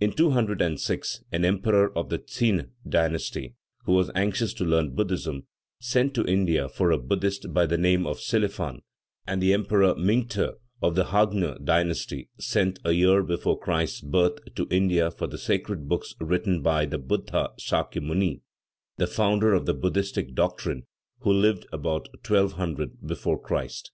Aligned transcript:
In 0.00 0.12
206, 0.12 1.24
an 1.32 1.44
emperor 1.44 1.92
of 1.98 2.10
the 2.10 2.18
Tsine 2.20 2.68
dynasty, 2.88 3.54
who 3.86 3.92
was 3.92 4.08
anxious 4.14 4.54
to 4.54 4.64
learn 4.64 4.94
Buddhism, 4.94 5.48
sent 5.80 6.14
to 6.14 6.24
India 6.26 6.68
for 6.68 6.92
a 6.92 6.96
Buddhist 6.96 7.52
by 7.52 7.66
the 7.66 7.76
name 7.76 8.06
of 8.06 8.20
Silifan, 8.20 8.82
and 9.26 9.42
the 9.42 9.52
Emperor 9.52 9.96
Ming 9.96 10.28
Ti, 10.28 10.50
of 10.80 10.94
the 10.94 11.06
Hagne 11.06 11.56
dynasty, 11.64 12.28
sent, 12.38 12.78
a 12.84 12.92
year 12.92 13.20
before 13.24 13.58
Christ's 13.58 14.00
birth, 14.00 14.38
to 14.54 14.68
India 14.70 15.10
for 15.10 15.26
the 15.26 15.38
sacred 15.38 15.88
books 15.88 16.14
written 16.20 16.62
by 16.62 16.86
the 16.86 16.98
Buddha 16.98 17.50
Sakya 17.58 18.00
Muni 18.00 18.42
the 18.96 19.08
founder 19.08 19.54
of 19.54 19.66
the 19.66 19.74
Buddhistic 19.74 20.36
doctrine, 20.36 20.84
who 21.22 21.32
lived 21.32 21.66
about 21.72 22.06
1200 22.22 23.04
before 23.08 23.40
Christ. 23.42 23.90